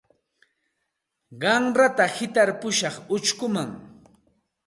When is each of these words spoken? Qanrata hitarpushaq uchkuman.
Qanrata 1.41 2.07
hitarpushaq 2.15 2.95
uchkuman. 3.15 3.69